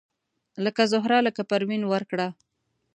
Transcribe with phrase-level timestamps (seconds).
[0.63, 2.27] لکه زهره لکه پروین ورکړه